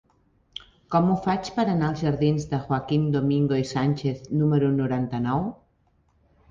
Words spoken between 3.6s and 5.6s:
i Sánchez número noranta-nou?